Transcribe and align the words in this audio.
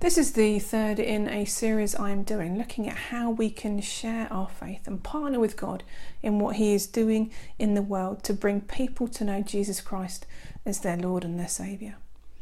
This 0.00 0.16
is 0.16 0.32
the 0.32 0.58
third 0.58 0.98
in 0.98 1.28
a 1.28 1.44
series 1.44 1.94
I 1.94 2.08
am 2.08 2.22
doing, 2.22 2.56
looking 2.56 2.88
at 2.88 2.96
how 2.96 3.28
we 3.28 3.50
can 3.50 3.82
share 3.82 4.28
our 4.30 4.48
faith 4.48 4.86
and 4.86 5.02
partner 5.02 5.38
with 5.38 5.58
God 5.58 5.82
in 6.22 6.38
what 6.38 6.56
He 6.56 6.72
is 6.72 6.86
doing 6.86 7.30
in 7.58 7.74
the 7.74 7.82
world 7.82 8.24
to 8.24 8.32
bring 8.32 8.62
people 8.62 9.08
to 9.08 9.24
know 9.24 9.42
Jesus 9.42 9.82
Christ 9.82 10.24
as 10.64 10.80
their 10.80 10.96
Lord 10.96 11.22
and 11.22 11.38
their 11.38 11.48
Saviour. 11.48 11.96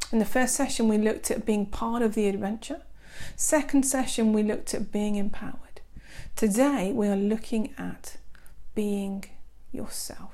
In 0.09 0.19
the 0.19 0.25
first 0.25 0.55
session, 0.55 0.87
we 0.87 0.97
looked 0.97 1.31
at 1.31 1.45
being 1.45 1.65
part 1.65 2.01
of 2.01 2.15
the 2.15 2.29
adventure. 2.29 2.83
Second 3.35 3.83
session, 3.85 4.31
we 4.31 4.41
looked 4.41 4.73
at 4.73 4.93
being 4.93 5.17
empowered. 5.17 5.81
Today, 6.37 6.93
we 6.93 7.09
are 7.09 7.17
looking 7.17 7.73
at 7.77 8.15
being 8.73 9.25
yourself. 9.73 10.31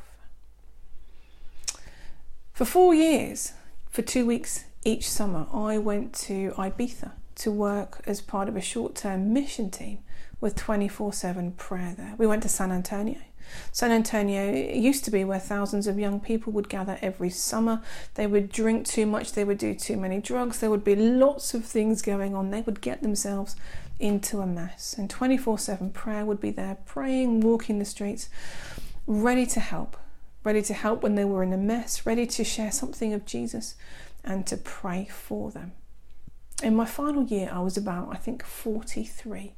For 2.53 2.65
four 2.65 2.93
years, 2.93 3.53
for 3.89 4.03
two 4.03 4.27
weeks 4.27 4.65
each 4.85 5.09
summer, 5.09 5.47
I 5.51 5.79
went 5.79 6.13
to 6.13 6.51
Ibiza 6.51 7.11
to 7.37 7.51
work 7.51 8.01
as 8.05 8.21
part 8.21 8.47
of 8.47 8.55
a 8.55 8.61
short 8.61 8.95
term 8.95 9.33
mission 9.33 9.69
team 9.71 9.99
with 10.39 10.55
24 10.55 11.11
7 11.11 11.51
prayer 11.53 11.95
there. 11.97 12.13
We 12.17 12.27
went 12.27 12.43
to 12.43 12.49
San 12.49 12.71
Antonio. 12.71 13.17
San 13.71 13.91
Antonio 13.91 14.51
used 14.53 15.05
to 15.05 15.11
be 15.11 15.23
where 15.23 15.39
thousands 15.39 15.87
of 15.87 15.99
young 15.99 16.19
people 16.19 16.51
would 16.53 16.69
gather 16.69 16.97
every 17.01 17.29
summer. 17.29 17.81
They 18.13 18.27
would 18.27 18.51
drink 18.51 18.87
too 18.87 19.05
much, 19.05 19.33
they 19.33 19.43
would 19.43 19.57
do 19.57 19.73
too 19.73 19.97
many 19.97 20.19
drugs, 20.19 20.59
there 20.59 20.69
would 20.69 20.83
be 20.83 20.95
lots 20.95 21.53
of 21.53 21.65
things 21.65 22.01
going 22.01 22.35
on. 22.35 22.51
They 22.51 22.61
would 22.61 22.81
get 22.81 23.01
themselves 23.01 23.55
into 23.99 24.39
a 24.39 24.47
mess. 24.47 24.95
And 24.97 25.09
24 25.09 25.57
7 25.57 25.89
prayer 25.91 26.25
would 26.25 26.39
be 26.39 26.51
there, 26.51 26.77
praying, 26.85 27.41
walking 27.41 27.79
the 27.79 27.85
streets, 27.85 28.29
ready 29.07 29.47
to 29.47 29.59
help, 29.59 29.97
ready 30.43 30.61
to 30.61 30.73
help 30.73 31.01
when 31.01 31.15
they 31.15 31.25
were 31.25 31.41
in 31.41 31.53
a 31.53 31.57
mess, 31.57 32.05
ready 32.05 32.27
to 32.27 32.43
share 32.43 32.71
something 32.71 33.13
of 33.13 33.25
Jesus 33.25 33.75
and 34.25 34.45
to 34.47 34.57
pray 34.57 35.07
for 35.11 35.51
them. 35.51 35.73
In 36.63 36.75
my 36.75 36.85
final 36.85 37.23
year, 37.23 37.49
I 37.51 37.59
was 37.59 37.77
about, 37.77 38.09
I 38.11 38.17
think, 38.17 38.43
43 38.43 39.53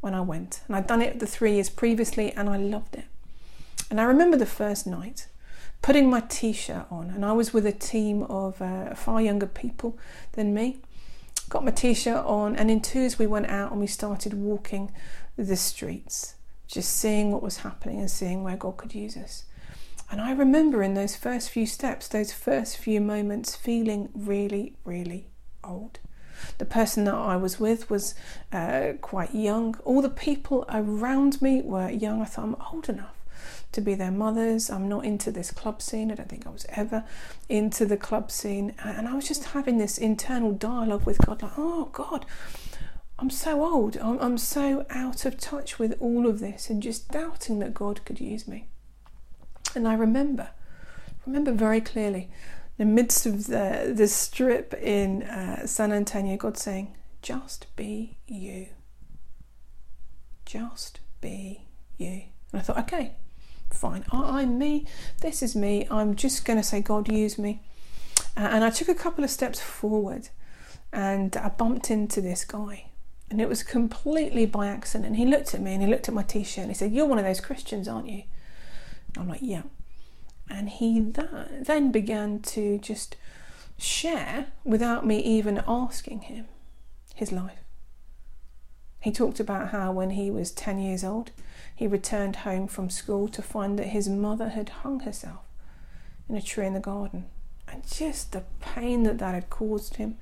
when 0.00 0.14
I 0.14 0.20
went. 0.20 0.60
And 0.66 0.76
I'd 0.76 0.86
done 0.86 1.02
it 1.02 1.18
the 1.18 1.26
three 1.26 1.54
years 1.54 1.68
previously 1.68 2.32
and 2.32 2.48
I 2.48 2.56
loved 2.56 2.94
it. 2.94 3.06
And 3.90 4.00
I 4.00 4.04
remember 4.04 4.36
the 4.36 4.46
first 4.46 4.86
night 4.86 5.28
putting 5.82 6.10
my 6.10 6.20
t 6.20 6.52
shirt 6.52 6.86
on, 6.90 7.10
and 7.10 7.24
I 7.24 7.32
was 7.32 7.52
with 7.52 7.66
a 7.66 7.72
team 7.72 8.24
of 8.24 8.60
uh, 8.60 8.94
far 8.94 9.20
younger 9.20 9.46
people 9.46 9.98
than 10.32 10.52
me. 10.54 10.78
Got 11.48 11.64
my 11.64 11.70
t 11.70 11.94
shirt 11.94 12.24
on, 12.24 12.56
and 12.56 12.70
in 12.70 12.80
twos, 12.80 13.18
we 13.18 13.26
went 13.26 13.46
out 13.46 13.70
and 13.70 13.80
we 13.80 13.86
started 13.86 14.34
walking 14.34 14.92
the 15.36 15.56
streets, 15.56 16.34
just 16.66 16.96
seeing 16.96 17.30
what 17.30 17.42
was 17.42 17.58
happening 17.58 18.00
and 18.00 18.10
seeing 18.10 18.42
where 18.42 18.56
God 18.56 18.76
could 18.78 18.94
use 18.94 19.16
us. 19.16 19.44
And 20.10 20.20
I 20.20 20.32
remember 20.32 20.82
in 20.82 20.94
those 20.94 21.16
first 21.16 21.50
few 21.50 21.66
steps, 21.66 22.08
those 22.08 22.32
first 22.32 22.76
few 22.76 23.00
moments, 23.00 23.56
feeling 23.56 24.08
really, 24.14 24.76
really 24.84 25.28
old. 25.64 25.98
The 26.58 26.64
person 26.64 27.04
that 27.04 27.14
I 27.14 27.36
was 27.36 27.58
with 27.58 27.90
was 27.90 28.14
uh, 28.52 28.92
quite 29.00 29.34
young. 29.34 29.76
All 29.84 30.02
the 30.02 30.08
people 30.08 30.64
around 30.68 31.42
me 31.42 31.62
were 31.62 31.90
young. 31.90 32.22
I 32.22 32.26
thought, 32.26 32.44
I'm 32.44 32.56
old 32.72 32.88
enough 32.88 33.16
to 33.72 33.80
be 33.80 33.94
their 33.94 34.10
mothers. 34.10 34.70
I'm 34.70 34.88
not 34.88 35.04
into 35.04 35.30
this 35.30 35.50
club 35.50 35.82
scene. 35.82 36.10
I 36.10 36.14
don't 36.14 36.28
think 36.28 36.46
I 36.46 36.50
was 36.50 36.66
ever 36.70 37.04
into 37.48 37.84
the 37.84 37.96
club 37.96 38.30
scene. 38.30 38.74
And 38.82 39.08
I 39.08 39.14
was 39.14 39.26
just 39.26 39.44
having 39.44 39.78
this 39.78 39.98
internal 39.98 40.52
dialogue 40.52 41.04
with 41.04 41.18
God 41.18 41.42
like, 41.42 41.58
oh, 41.58 41.86
God, 41.92 42.26
I'm 43.18 43.30
so 43.30 43.64
old. 43.64 43.96
I'm, 43.96 44.18
I'm 44.20 44.38
so 44.38 44.86
out 44.90 45.24
of 45.24 45.38
touch 45.38 45.78
with 45.78 45.96
all 46.00 46.26
of 46.26 46.38
this 46.38 46.70
and 46.70 46.82
just 46.82 47.10
doubting 47.10 47.58
that 47.58 47.74
God 47.74 48.04
could 48.04 48.20
use 48.20 48.46
me. 48.46 48.68
And 49.76 49.86
I 49.86 49.92
remember, 49.92 50.48
remember 51.26 51.52
very 51.52 51.82
clearly, 51.82 52.30
in 52.78 52.88
the 52.88 52.94
midst 52.94 53.26
of 53.26 53.46
the, 53.46 53.92
the 53.94 54.08
strip 54.08 54.72
in 54.72 55.22
uh, 55.22 55.66
San 55.66 55.92
Antonio, 55.92 56.38
God 56.38 56.56
saying, 56.56 56.96
just 57.20 57.66
be 57.76 58.16
you. 58.26 58.68
Just 60.46 61.00
be 61.20 61.66
you. 61.98 62.22
And 62.52 62.60
I 62.60 62.60
thought, 62.60 62.78
okay, 62.78 63.16
fine. 63.70 64.02
I, 64.10 64.42
am 64.42 64.58
me. 64.58 64.86
This 65.20 65.42
is 65.42 65.54
me. 65.54 65.86
I'm 65.90 66.16
just 66.16 66.46
going 66.46 66.58
to 66.58 66.62
say, 66.62 66.80
God, 66.80 67.12
use 67.12 67.38
me. 67.38 67.60
Uh, 68.34 68.48
and 68.50 68.64
I 68.64 68.70
took 68.70 68.88
a 68.88 68.94
couple 68.94 69.24
of 69.24 69.30
steps 69.30 69.60
forward 69.60 70.30
and 70.90 71.36
I 71.36 71.50
bumped 71.50 71.90
into 71.90 72.22
this 72.22 72.46
guy. 72.46 72.86
And 73.28 73.42
it 73.42 73.48
was 73.48 73.62
completely 73.62 74.46
by 74.46 74.68
accident. 74.68 75.08
And 75.08 75.16
he 75.16 75.26
looked 75.26 75.52
at 75.52 75.60
me 75.60 75.74
and 75.74 75.82
he 75.82 75.88
looked 75.88 76.08
at 76.08 76.14
my 76.14 76.22
t 76.22 76.44
shirt 76.44 76.62
and 76.62 76.70
he 76.70 76.74
said, 76.74 76.92
You're 76.92 77.06
one 77.06 77.18
of 77.18 77.24
those 77.24 77.40
Christians, 77.40 77.88
aren't 77.88 78.08
you? 78.08 78.22
I'm 79.18 79.28
like, 79.28 79.40
yeah. 79.42 79.62
And 80.48 80.68
he 80.68 81.00
then 81.00 81.90
began 81.92 82.40
to 82.40 82.78
just 82.78 83.16
share, 83.78 84.46
without 84.64 85.04
me 85.04 85.18
even 85.18 85.62
asking 85.66 86.20
him, 86.22 86.46
his 87.14 87.32
life. 87.32 87.58
He 89.00 89.12
talked 89.12 89.38
about 89.38 89.68
how 89.68 89.92
when 89.92 90.10
he 90.10 90.30
was 90.30 90.50
10 90.50 90.78
years 90.78 91.04
old, 91.04 91.30
he 91.74 91.86
returned 91.86 92.36
home 92.36 92.66
from 92.66 92.90
school 92.90 93.28
to 93.28 93.42
find 93.42 93.78
that 93.78 93.88
his 93.88 94.08
mother 94.08 94.48
had 94.48 94.68
hung 94.68 95.00
herself 95.00 95.40
in 96.28 96.34
a 96.34 96.42
tree 96.42 96.66
in 96.66 96.74
the 96.74 96.80
garden. 96.80 97.26
And 97.68 97.86
just 97.86 98.32
the 98.32 98.44
pain 98.60 99.02
that 99.02 99.18
that 99.18 99.34
had 99.34 99.50
caused 99.50 99.96
him. 99.96 100.16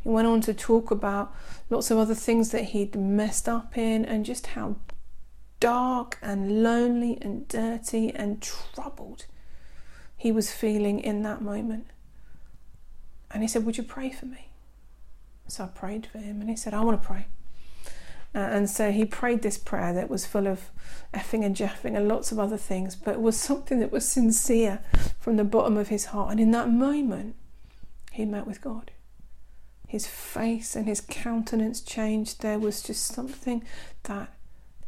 He 0.00 0.08
went 0.08 0.28
on 0.28 0.40
to 0.42 0.54
talk 0.54 0.90
about 0.90 1.34
lots 1.70 1.90
of 1.90 1.98
other 1.98 2.14
things 2.14 2.50
that 2.50 2.66
he'd 2.66 2.94
messed 2.94 3.48
up 3.48 3.76
in 3.76 4.04
and 4.04 4.24
just 4.24 4.48
how 4.48 4.76
dark 5.60 6.18
and 6.22 6.62
lonely 6.62 7.18
and 7.20 7.48
dirty 7.48 8.14
and 8.14 8.40
troubled 8.40 9.26
he 10.18 10.32
was 10.32 10.52
feeling 10.52 10.98
in 10.98 11.22
that 11.22 11.40
moment. 11.40 11.86
And 13.30 13.42
he 13.42 13.48
said, 13.48 13.64
Would 13.64 13.78
you 13.78 13.84
pray 13.84 14.10
for 14.10 14.26
me? 14.26 14.48
So 15.46 15.64
I 15.64 15.68
prayed 15.68 16.06
for 16.06 16.18
him 16.18 16.40
and 16.40 16.50
he 16.50 16.56
said, 16.56 16.74
I 16.74 16.80
want 16.80 17.00
to 17.00 17.06
pray. 17.06 17.26
Uh, 18.34 18.38
and 18.38 18.68
so 18.68 18.90
he 18.92 19.06
prayed 19.06 19.40
this 19.40 19.56
prayer 19.56 19.94
that 19.94 20.10
was 20.10 20.26
full 20.26 20.46
of 20.46 20.70
effing 21.14 21.44
and 21.44 21.56
jeffing 21.56 21.96
and 21.96 22.06
lots 22.06 22.30
of 22.30 22.38
other 22.38 22.58
things, 22.58 22.94
but 22.94 23.14
it 23.14 23.22
was 23.22 23.40
something 23.40 23.80
that 23.80 23.90
was 23.90 24.06
sincere 24.06 24.80
from 25.18 25.36
the 25.36 25.44
bottom 25.44 25.78
of 25.78 25.88
his 25.88 26.06
heart. 26.06 26.32
And 26.32 26.40
in 26.40 26.50
that 26.50 26.68
moment, 26.68 27.36
he 28.12 28.26
met 28.26 28.46
with 28.46 28.60
God. 28.60 28.90
His 29.86 30.06
face 30.06 30.76
and 30.76 30.86
his 30.86 31.00
countenance 31.00 31.80
changed. 31.80 32.42
There 32.42 32.58
was 32.58 32.82
just 32.82 33.06
something 33.06 33.64
that 34.02 34.34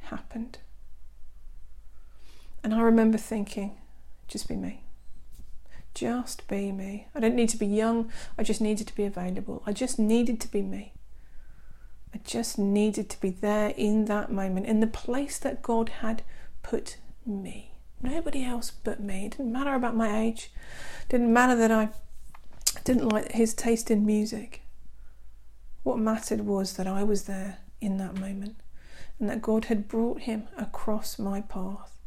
happened. 0.00 0.58
And 2.62 2.74
I 2.74 2.82
remember 2.82 3.16
thinking, 3.16 3.78
just 4.28 4.46
be 4.48 4.56
me. 4.56 4.82
Just 6.00 6.48
be 6.48 6.72
me. 6.72 7.08
I 7.14 7.20
don't 7.20 7.34
need 7.34 7.50
to 7.50 7.58
be 7.58 7.66
young, 7.66 8.10
I 8.38 8.42
just 8.42 8.62
needed 8.62 8.86
to 8.86 8.94
be 8.94 9.04
available. 9.04 9.62
I 9.66 9.74
just 9.74 9.98
needed 9.98 10.40
to 10.40 10.48
be 10.50 10.62
me. 10.62 10.94
I 12.14 12.20
just 12.24 12.58
needed 12.58 13.10
to 13.10 13.20
be 13.20 13.28
there 13.28 13.74
in 13.76 14.06
that 14.06 14.32
moment, 14.32 14.64
in 14.64 14.80
the 14.80 14.86
place 14.86 15.36
that 15.40 15.60
God 15.60 15.90
had 16.00 16.22
put 16.62 16.96
me. 17.26 17.74
Nobody 18.00 18.42
else 18.42 18.70
but 18.70 19.00
me. 19.00 19.26
It 19.26 19.36
didn't 19.36 19.52
matter 19.52 19.74
about 19.74 19.94
my 19.94 20.22
age. 20.22 20.50
It 21.02 21.10
didn't 21.10 21.34
matter 21.34 21.54
that 21.54 21.70
I 21.70 21.90
didn't 22.82 23.10
like 23.10 23.32
his 23.32 23.52
taste 23.52 23.90
in 23.90 24.06
music. 24.06 24.62
What 25.82 25.98
mattered 25.98 26.46
was 26.46 26.78
that 26.78 26.86
I 26.86 27.02
was 27.02 27.24
there 27.24 27.58
in 27.78 27.98
that 27.98 28.18
moment 28.18 28.56
and 29.18 29.28
that 29.28 29.42
God 29.42 29.66
had 29.66 29.86
brought 29.86 30.22
him 30.22 30.48
across 30.56 31.18
my 31.18 31.42
path 31.42 31.99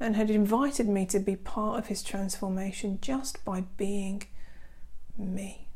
and 0.00 0.16
had 0.16 0.30
invited 0.30 0.88
me 0.88 1.04
to 1.06 1.20
be 1.20 1.36
part 1.36 1.78
of 1.78 1.88
his 1.88 2.02
transformation 2.02 2.98
just 3.02 3.44
by 3.44 3.64
being 3.76 4.22
me. 5.18 5.68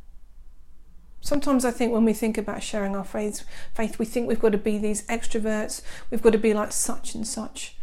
Sometimes 1.21 1.65
I 1.65 1.71
think 1.71 1.93
when 1.93 2.05
we 2.05 2.15
think 2.15 2.37
about 2.37 2.63
sharing 2.63 2.97
our 2.97 3.05
faith, 3.05 3.45
faith, 3.75 3.99
we 3.99 4.07
think 4.07 4.27
we've 4.27 4.41
got 4.41 4.53
to 4.53 4.59
be 4.59 4.79
these 4.79 5.07
extroverts, 5.07 5.83
we've 6.11 6.23
got 6.23 6.33
to 6.33 6.39
be 6.39 6.55
like 6.55 6.73
such 6.73 7.15
and 7.15 7.27
such. 7.27 7.77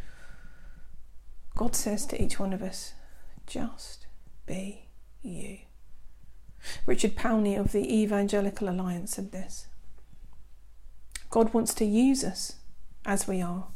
God 1.56 1.75
says 1.75 2.06
to 2.07 2.22
each 2.22 2.40
one 2.40 2.53
of 2.53 2.62
us, 2.62 2.94
just 3.46 4.08
be 4.46 4.90
you. 5.22 5.59
Richard 6.85 7.16
Powney 7.16 7.59
of 7.59 7.72
the 7.72 8.02
Evangelical 8.02 8.69
Alliance 8.69 9.16
said 9.16 9.31
this 9.31 9.68
God 11.29 11.53
wants 11.53 11.73
to 11.76 11.85
use 11.85 12.23
us 12.23 12.58
as 13.05 13.28
we 13.28 13.41
are, 13.41 13.67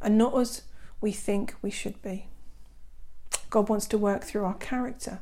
and 0.00 0.18
not 0.18 0.36
as 0.36 0.62
we 1.04 1.12
think 1.12 1.54
we 1.60 1.70
should 1.70 2.00
be. 2.00 2.28
God 3.50 3.68
wants 3.68 3.86
to 3.88 3.98
work 3.98 4.24
through 4.24 4.46
our 4.46 4.54
character, 4.54 5.18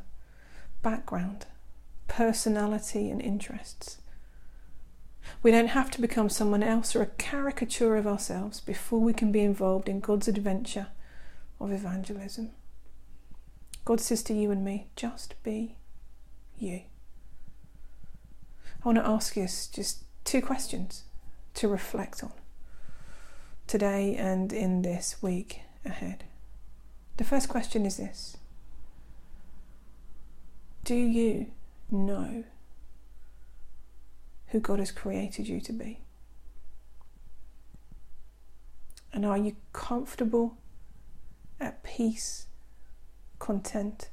background, 0.81 1.47
personality, 2.07 3.11
and 3.11 3.21
interests. 3.21 3.99
We 5.43 5.51
don't 5.51 5.75
have 5.79 5.91
to 5.91 6.01
become 6.01 6.29
someone 6.29 6.63
else 6.63 6.95
or 6.95 7.03
a 7.03 7.07
caricature 7.07 7.97
of 7.97 8.07
ourselves 8.07 8.61
before 8.61 9.01
we 9.01 9.13
can 9.13 9.33
be 9.33 9.41
involved 9.41 9.89
in 9.89 9.99
God's 9.99 10.29
adventure 10.29 10.87
of 11.59 11.73
evangelism. 11.73 12.53
God 13.85 14.01
says 14.01 14.23
to 14.23 14.35
you 14.35 14.53
and 14.53 14.65
me, 14.65 14.87
just 14.95 15.35
be 15.43 15.79
you. 16.57 16.83
I 18.85 18.87
want 18.87 18.99
to 18.99 19.07
ask 19.07 19.35
you 19.35 19.47
just 19.47 20.05
two 20.23 20.41
questions 20.41 21.03
to 21.55 21.67
reflect 21.67 22.23
on 22.23 22.35
today 23.67 24.15
and 24.15 24.53
in 24.53 24.83
this 24.83 25.21
week 25.21 25.63
ahead. 25.85 26.25
The 27.17 27.25
first 27.25 27.49
question 27.49 27.87
is 27.87 27.97
this 27.97 28.37
Do 30.85 30.95
you 30.95 31.47
know 31.91 32.45
who 34.49 34.61
God 34.61 34.79
has 34.79 34.91
created 34.91 35.49
you 35.49 35.61
to 35.61 35.73
be? 35.73 36.01
And 39.13 39.27
are 39.27 39.39
you 39.39 39.57
comfortable, 39.73 40.57
at 41.61 41.83
peace, 41.83 42.47
content, 43.39 44.09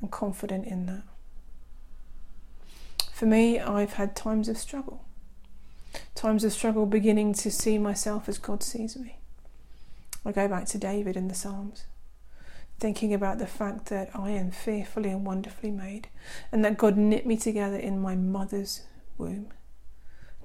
and 0.00 0.10
confident 0.10 0.66
in 0.66 0.86
that? 0.86 1.02
For 3.12 3.26
me, 3.26 3.58
I've 3.58 3.94
had 3.94 4.16
times 4.16 4.48
of 4.48 4.56
struggle. 4.56 5.04
Times 6.14 6.44
of 6.44 6.52
struggle 6.52 6.86
beginning 6.86 7.34
to 7.34 7.50
see 7.50 7.76
myself 7.76 8.28
as 8.28 8.38
God 8.38 8.62
sees 8.62 8.96
me. 8.96 9.18
I 10.28 10.32
go 10.32 10.46
back 10.46 10.66
to 10.66 10.78
David 10.78 11.16
in 11.16 11.28
the 11.28 11.34
Psalms, 11.34 11.86
thinking 12.78 13.14
about 13.14 13.38
the 13.38 13.46
fact 13.46 13.86
that 13.86 14.10
I 14.14 14.32
am 14.32 14.50
fearfully 14.50 15.08
and 15.08 15.24
wonderfully 15.24 15.70
made, 15.70 16.08
and 16.52 16.62
that 16.66 16.76
God 16.76 16.98
knit 16.98 17.24
me 17.24 17.38
together 17.38 17.78
in 17.78 17.98
my 17.98 18.14
mother's 18.14 18.82
womb. 19.16 19.48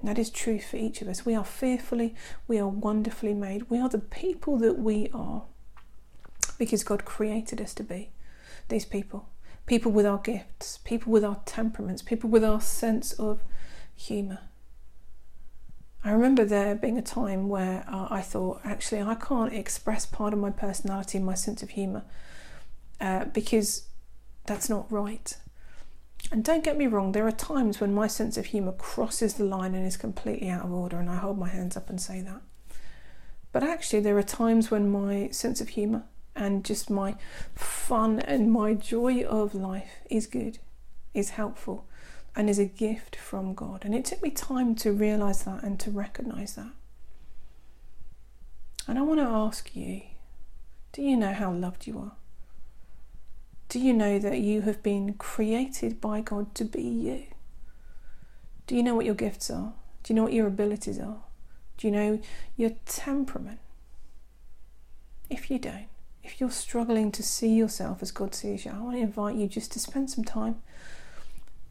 And 0.00 0.08
that 0.08 0.18
is 0.18 0.30
true 0.30 0.58
for 0.58 0.78
each 0.78 1.02
of 1.02 1.08
us. 1.08 1.26
We 1.26 1.34
are 1.34 1.44
fearfully, 1.44 2.14
we 2.48 2.58
are 2.58 2.66
wonderfully 2.66 3.34
made. 3.34 3.68
We 3.68 3.78
are 3.78 3.90
the 3.90 3.98
people 3.98 4.56
that 4.60 4.78
we 4.78 5.10
are 5.12 5.42
because 6.56 6.82
God 6.82 7.04
created 7.04 7.60
us 7.60 7.74
to 7.74 7.82
be 7.82 8.08
these 8.70 8.86
people. 8.86 9.28
People 9.66 9.92
with 9.92 10.06
our 10.06 10.16
gifts, 10.16 10.78
people 10.84 11.12
with 11.12 11.26
our 11.26 11.42
temperaments, 11.44 12.00
people 12.00 12.30
with 12.30 12.42
our 12.42 12.62
sense 12.62 13.12
of 13.12 13.42
humour. 13.94 14.38
I 16.04 16.12
remember 16.12 16.44
there 16.44 16.74
being 16.74 16.98
a 16.98 17.02
time 17.02 17.48
where 17.48 17.84
uh, 17.88 18.08
I 18.10 18.20
thought, 18.20 18.60
actually, 18.62 19.00
I 19.00 19.14
can't 19.14 19.54
express 19.54 20.04
part 20.04 20.34
of 20.34 20.38
my 20.38 20.50
personality 20.50 21.16
and 21.16 21.26
my 21.26 21.34
sense 21.34 21.62
of 21.62 21.70
humour 21.70 22.04
uh, 23.00 23.24
because 23.26 23.88
that's 24.44 24.68
not 24.68 24.90
right. 24.92 25.34
And 26.30 26.44
don't 26.44 26.62
get 26.62 26.76
me 26.76 26.86
wrong, 26.86 27.12
there 27.12 27.26
are 27.26 27.32
times 27.32 27.80
when 27.80 27.94
my 27.94 28.06
sense 28.06 28.36
of 28.36 28.46
humour 28.46 28.72
crosses 28.72 29.34
the 29.34 29.44
line 29.44 29.74
and 29.74 29.86
is 29.86 29.96
completely 29.96 30.50
out 30.50 30.64
of 30.64 30.72
order, 30.72 30.98
and 30.98 31.08
I 31.08 31.16
hold 31.16 31.38
my 31.38 31.48
hands 31.48 31.76
up 31.76 31.88
and 31.88 32.00
say 32.00 32.20
that. 32.20 32.42
But 33.52 33.62
actually, 33.62 34.00
there 34.00 34.18
are 34.18 34.22
times 34.22 34.70
when 34.70 34.90
my 34.90 35.28
sense 35.30 35.60
of 35.60 35.70
humour 35.70 36.04
and 36.36 36.64
just 36.64 36.90
my 36.90 37.16
fun 37.54 38.20
and 38.20 38.52
my 38.52 38.74
joy 38.74 39.22
of 39.22 39.54
life 39.54 40.00
is 40.10 40.26
good, 40.26 40.58
is 41.14 41.30
helpful, 41.30 41.86
and 42.36 42.50
is 42.50 42.58
a 42.58 42.64
gift 42.64 43.16
from 43.16 43.54
God. 43.54 43.84
And 43.84 43.94
it 43.94 44.04
took 44.04 44.22
me 44.22 44.30
time 44.30 44.74
to 44.76 44.92
realise 44.92 45.42
that 45.42 45.62
and 45.62 45.78
to 45.80 45.90
recognise 45.90 46.54
that. 46.54 46.72
And 48.86 48.98
I 48.98 49.02
want 49.02 49.20
to 49.20 49.26
ask 49.26 49.74
you 49.74 50.02
do 50.92 51.02
you 51.02 51.16
know 51.16 51.32
how 51.32 51.52
loved 51.52 51.88
you 51.88 51.98
are? 51.98 52.12
Do 53.68 53.80
you 53.80 53.92
know 53.92 54.20
that 54.20 54.38
you 54.38 54.60
have 54.60 54.80
been 54.82 55.14
created 55.14 56.00
by 56.00 56.20
God 56.20 56.54
to 56.54 56.64
be 56.64 56.82
you? 56.82 57.24
Do 58.68 58.76
you 58.76 58.82
know 58.84 58.94
what 58.94 59.04
your 59.04 59.16
gifts 59.16 59.50
are? 59.50 59.72
Do 60.02 60.12
you 60.12 60.14
know 60.14 60.22
what 60.22 60.32
your 60.32 60.46
abilities 60.46 61.00
are? 61.00 61.16
Do 61.76 61.88
you 61.88 61.92
know 61.92 62.20
your 62.56 62.70
temperament? 62.86 63.58
If 65.28 65.50
you 65.50 65.58
don't, 65.58 65.88
if 66.22 66.40
you're 66.40 66.50
struggling 66.50 67.10
to 67.12 67.22
see 67.22 67.52
yourself 67.52 68.00
as 68.02 68.12
God 68.12 68.34
sees 68.34 68.64
you, 68.64 68.70
I 68.70 68.78
want 68.78 68.96
to 68.96 69.02
invite 69.02 69.34
you 69.34 69.48
just 69.48 69.72
to 69.72 69.80
spend 69.80 70.10
some 70.10 70.24
time 70.24 70.62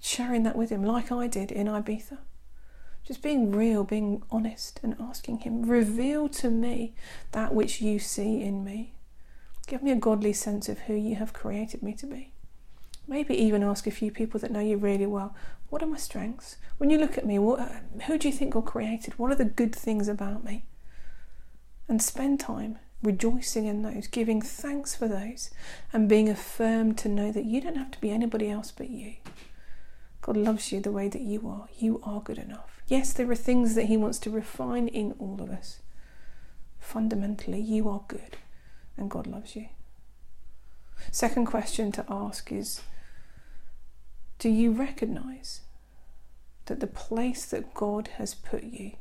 sharing 0.03 0.43
that 0.43 0.55
with 0.55 0.69
Him, 0.69 0.83
like 0.83 1.11
I 1.11 1.27
did 1.27 1.51
in 1.51 1.67
Ibiza. 1.67 2.17
Just 3.05 3.21
being 3.21 3.51
real, 3.51 3.83
being 3.83 4.23
honest, 4.31 4.79
and 4.83 4.95
asking 4.99 5.39
Him, 5.39 5.63
reveal 5.63 6.29
to 6.29 6.49
me 6.49 6.93
that 7.31 7.53
which 7.53 7.81
you 7.81 7.99
see 7.99 8.41
in 8.41 8.63
me. 8.63 8.93
Give 9.67 9.81
me 9.81 9.91
a 9.91 9.95
godly 9.95 10.33
sense 10.33 10.67
of 10.69 10.79
who 10.79 10.93
you 10.93 11.15
have 11.15 11.33
created 11.33 11.81
me 11.81 11.93
to 11.93 12.05
be. 12.05 12.33
Maybe 13.07 13.35
even 13.35 13.63
ask 13.63 13.87
a 13.87 13.91
few 13.91 14.11
people 14.11 14.39
that 14.39 14.51
know 14.51 14.59
you 14.59 14.77
really 14.77 15.05
well 15.05 15.35
what 15.69 15.81
are 15.81 15.87
my 15.87 15.97
strengths? 15.97 16.57
When 16.77 16.91
you 16.91 16.99
look 16.99 17.17
at 17.17 17.25
me, 17.25 17.39
what, 17.39 17.59
uh, 17.59 17.69
who 18.05 18.19
do 18.19 18.27
you 18.27 18.33
think 18.33 18.53
God 18.53 18.65
created? 18.65 19.17
What 19.17 19.31
are 19.31 19.35
the 19.35 19.43
good 19.43 19.73
things 19.73 20.07
about 20.07 20.43
me? 20.43 20.65
And 21.87 21.99
spend 21.99 22.39
time 22.39 22.77
rejoicing 23.01 23.65
in 23.65 23.81
those, 23.81 24.05
giving 24.05 24.39
thanks 24.39 24.93
for 24.93 25.07
those, 25.07 25.49
and 25.91 26.07
being 26.07 26.29
affirmed 26.29 26.99
to 26.99 27.09
know 27.09 27.31
that 27.31 27.45
you 27.45 27.59
don't 27.59 27.77
have 27.77 27.89
to 27.89 27.99
be 27.99 28.11
anybody 28.11 28.51
else 28.51 28.71
but 28.71 28.91
you. 28.91 29.15
God 30.23 30.37
loves 30.37 30.71
you 30.71 30.79
the 30.79 30.91
way 30.91 31.09
that 31.09 31.21
you 31.21 31.45
are. 31.49 31.67
You 31.77 31.99
are 32.01 32.21
good 32.21 32.37
enough. 32.37 32.81
Yes, 32.87 33.11
there 33.11 33.29
are 33.29 33.35
things 33.35 33.75
that 33.75 33.87
He 33.87 33.97
wants 33.97 34.19
to 34.19 34.29
refine 34.29 34.87
in 34.87 35.15
all 35.19 35.41
of 35.41 35.49
us. 35.49 35.79
Fundamentally, 36.79 37.59
you 37.59 37.89
are 37.89 38.05
good 38.07 38.37
and 38.95 39.11
God 39.11 39.27
loves 39.27 39.53
you. 39.53 39.67
Second 41.11 41.45
question 41.45 41.91
to 41.91 42.05
ask 42.07 42.53
is 42.53 42.81
Do 44.39 44.47
you 44.47 44.71
recognize 44.71 45.61
that 46.67 46.79
the 46.79 46.87
place 46.87 47.45
that 47.47 47.73
God 47.73 48.07
has 48.17 48.33
put 48.33 48.63
you 48.63 48.93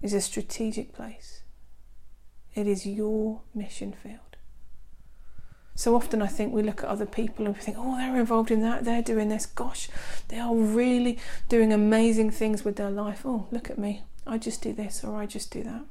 is 0.00 0.14
a 0.14 0.20
strategic 0.20 0.92
place? 0.92 1.42
It 2.54 2.68
is 2.68 2.86
your 2.86 3.40
mission 3.52 3.92
field. 3.92 4.27
So 5.78 5.94
often 5.94 6.20
I 6.20 6.26
think 6.26 6.52
we 6.52 6.64
look 6.64 6.82
at 6.82 6.88
other 6.88 7.06
people 7.06 7.46
and 7.46 7.54
we 7.54 7.62
think, 7.62 7.76
oh, 7.78 7.96
they're 7.96 8.18
involved 8.18 8.50
in 8.50 8.62
that, 8.62 8.84
they're 8.84 9.00
doing 9.00 9.28
this. 9.28 9.46
Gosh, 9.46 9.88
they 10.26 10.36
are 10.40 10.52
really 10.52 11.20
doing 11.48 11.72
amazing 11.72 12.32
things 12.32 12.64
with 12.64 12.74
their 12.74 12.90
life. 12.90 13.22
Oh, 13.24 13.46
look 13.52 13.70
at 13.70 13.78
me. 13.78 14.02
I 14.26 14.38
just 14.38 14.60
do 14.60 14.72
this 14.72 15.04
or 15.04 15.16
I 15.16 15.24
just 15.24 15.52
do 15.52 15.62
that. 15.62 15.84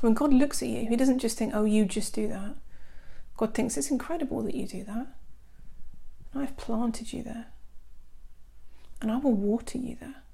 When 0.00 0.14
God 0.14 0.34
looks 0.34 0.64
at 0.64 0.68
you, 0.68 0.88
He 0.88 0.96
doesn't 0.96 1.20
just 1.20 1.38
think, 1.38 1.54
oh, 1.54 1.62
you 1.62 1.84
just 1.84 2.12
do 2.12 2.26
that. 2.26 2.56
God 3.36 3.54
thinks 3.54 3.76
it's 3.76 3.92
incredible 3.92 4.42
that 4.42 4.56
you 4.56 4.66
do 4.66 4.82
that. 4.82 5.06
I've 6.34 6.56
planted 6.56 7.12
you 7.12 7.22
there. 7.22 7.46
And 9.00 9.12
I 9.12 9.18
will 9.18 9.32
water 9.32 9.78
you 9.78 9.96
there. 10.00 10.24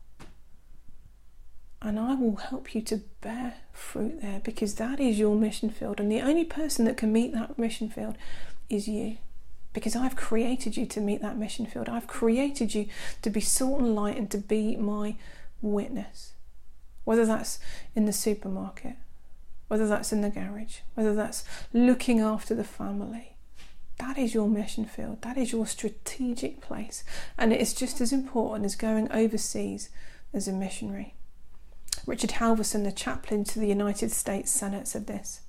And 1.85 2.01
I 2.01 2.15
will 2.15 2.37
help 2.37 2.75
you 2.75 2.81
to 2.81 3.03
bear 3.21 3.57
fruit 3.71 4.23
there 4.23 4.41
because 4.43 4.77
that 4.77 4.99
is 4.99 5.19
your 5.19 5.37
mission 5.37 5.69
field. 5.69 6.01
And 6.01 6.11
the 6.11 6.23
only 6.23 6.45
person 6.45 6.87
that 6.87 6.97
can 6.97 7.13
meet 7.13 7.35
that 7.35 7.59
mission 7.59 7.91
field 7.91 8.17
is 8.71 8.89
you. 8.89 9.19
Because 9.75 9.95
I've 9.95 10.17
created 10.17 10.79
you 10.79 10.87
to 10.87 11.01
meet 11.01 11.21
that 11.21 11.37
mission 11.37 11.67
field. 11.67 11.91
I've 11.91 12.07
created 12.07 12.75
you 12.75 12.87
to 13.21 13.29
be 13.29 13.41
salt 13.41 13.81
and 13.81 13.95
light 13.95 14.17
and 14.17 14.31
to 14.31 14.39
be 14.39 14.77
my 14.77 15.17
witness. 15.61 16.33
Whether 17.05 17.27
that's 17.27 17.59
in 17.95 18.07
the 18.07 18.15
supermarket, 18.15 18.97
whether 19.69 19.87
that's 19.87 20.11
in 20.11 20.23
the 20.23 20.31
garage, 20.31 20.79
whether 20.95 21.15
that's 21.15 21.45
looking 21.75 22.19
after 22.19 22.55
the 22.55 22.65
family. 22.65 23.37
That 23.99 24.17
is 24.17 24.33
your 24.33 24.49
mission 24.49 24.87
field, 24.87 25.21
that 25.21 25.37
is 25.37 25.53
your 25.53 25.67
strategic 25.67 26.63
place, 26.63 27.05
and 27.37 27.53
it 27.53 27.61
is 27.61 27.75
just 27.75 28.01
as 28.01 28.11
important 28.11 28.65
as 28.65 28.75
going 28.75 29.13
overseas 29.13 29.91
as 30.33 30.49
a 30.49 30.53
missionary. 30.53 31.15
Richard 32.07 32.31
Halverson, 32.33 32.85
the 32.85 32.93
chaplain 32.93 33.45
to 33.45 33.59
the 33.59 33.67
United 33.67 34.11
States 34.11 34.51
Senate, 34.51 34.87
said 34.87 35.07
this 35.07 35.41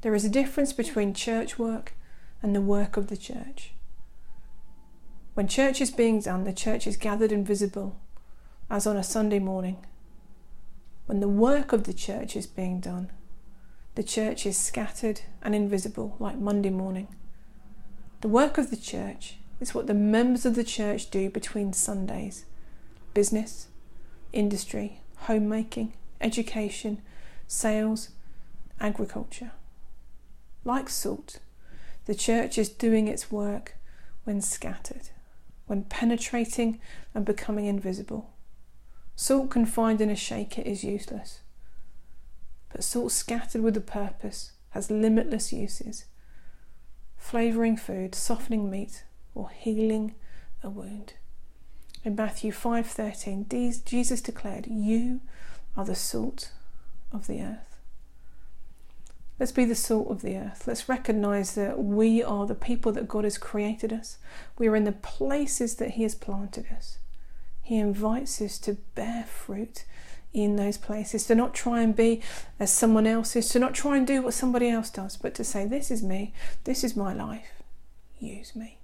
There 0.00 0.14
is 0.14 0.24
a 0.24 0.30
difference 0.30 0.72
between 0.72 1.14
church 1.14 1.58
work 1.58 1.92
and 2.42 2.54
the 2.54 2.60
work 2.60 2.96
of 2.96 3.08
the 3.08 3.16
church. 3.16 3.72
When 5.34 5.48
church 5.48 5.80
is 5.80 5.90
being 5.90 6.20
done, 6.20 6.44
the 6.44 6.52
church 6.52 6.86
is 6.86 6.96
gathered 6.96 7.30
and 7.30 7.46
visible, 7.46 8.00
as 8.70 8.86
on 8.86 8.96
a 8.96 9.02
Sunday 9.02 9.38
morning. 9.38 9.84
When 11.06 11.20
the 11.20 11.28
work 11.28 11.72
of 11.72 11.84
the 11.84 11.92
church 11.92 12.36
is 12.36 12.46
being 12.46 12.80
done, 12.80 13.10
the 13.96 14.02
church 14.02 14.46
is 14.46 14.56
scattered 14.56 15.22
and 15.42 15.54
invisible 15.54 16.16
like 16.18 16.38
Monday 16.38 16.70
morning. 16.70 17.08
The 18.22 18.28
work 18.28 18.58
of 18.58 18.70
the 18.70 18.76
church 18.76 19.36
is 19.60 19.74
what 19.74 19.86
the 19.86 19.94
members 19.94 20.44
of 20.44 20.54
the 20.54 20.64
church 20.64 21.10
do 21.10 21.30
between 21.30 21.72
Sundays 21.72 22.44
business, 23.14 23.68
industry, 24.32 25.00
homemaking, 25.26 25.92
education, 26.20 27.02
sales, 27.46 28.10
agriculture. 28.80 29.52
Like 30.64 30.88
salt, 30.88 31.38
the 32.06 32.14
church 32.14 32.58
is 32.58 32.68
doing 32.68 33.06
its 33.08 33.30
work 33.30 33.76
when 34.24 34.40
scattered, 34.40 35.10
when 35.66 35.84
penetrating 35.84 36.80
and 37.14 37.24
becoming 37.24 37.66
invisible. 37.66 38.30
Salt 39.14 39.50
confined 39.50 40.00
in 40.00 40.10
a 40.10 40.16
shaker 40.16 40.62
is 40.62 40.82
useless 40.82 41.40
but 42.76 42.84
salt 42.84 43.10
scattered 43.10 43.62
with 43.62 43.74
a 43.74 43.80
purpose 43.80 44.52
has 44.70 44.90
limitless 44.90 45.50
uses 45.50 46.04
flavouring 47.16 47.74
food, 47.74 48.14
softening 48.14 48.70
meat, 48.70 49.02
or 49.34 49.48
healing 49.48 50.14
a 50.62 50.68
wound. 50.68 51.14
In 52.06 52.14
Matthew 52.14 52.52
5:13, 52.52 53.46
Jesus 53.84 54.20
declared, 54.20 54.68
"You 54.68 55.22
are 55.76 55.84
the 55.84 55.96
salt 55.96 56.52
of 57.10 57.26
the 57.26 57.42
earth." 57.42 57.80
Let's 59.40 59.50
be 59.50 59.64
the 59.64 59.74
salt 59.74 60.06
of 60.06 60.22
the 60.22 60.36
earth. 60.36 60.68
Let's 60.68 60.88
recognize 60.88 61.56
that 61.56 61.82
we 61.82 62.22
are 62.22 62.46
the 62.46 62.54
people 62.54 62.92
that 62.92 63.08
God 63.08 63.24
has 63.24 63.36
created 63.36 63.92
us. 63.92 64.18
We 64.56 64.68
are 64.68 64.76
in 64.76 64.84
the 64.84 64.92
places 64.92 65.74
that 65.78 65.94
He 65.94 66.04
has 66.04 66.14
planted 66.14 66.66
us. 66.70 66.98
He 67.60 67.76
invites 67.76 68.40
us 68.40 68.58
to 68.60 68.74
bear 68.94 69.24
fruit 69.24 69.84
in 70.32 70.54
those 70.54 70.78
places, 70.78 71.26
to 71.26 71.34
not 71.34 71.54
try 71.54 71.82
and 71.82 71.96
be 71.96 72.22
as 72.60 72.70
someone 72.70 73.08
else 73.08 73.34
is, 73.34 73.48
to 73.48 73.58
not 73.58 73.74
try 73.74 73.96
and 73.96 74.06
do 74.06 74.22
what 74.22 74.34
somebody 74.34 74.68
else 74.68 74.90
does, 74.90 75.16
but 75.16 75.34
to 75.34 75.42
say, 75.42 75.66
This 75.66 75.90
is 75.90 76.04
me, 76.04 76.32
this 76.62 76.84
is 76.84 76.94
my 76.94 77.12
life, 77.12 77.64
use 78.20 78.54
me. 78.54 78.78